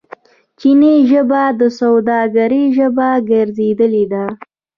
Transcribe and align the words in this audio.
چیني 0.59 0.93
ژبه 1.09 1.43
د 1.59 1.61
سوداګرۍ 1.79 2.63
ژبه 2.77 3.07
ګرځیدلې 3.31 4.05
ده. 4.13 4.25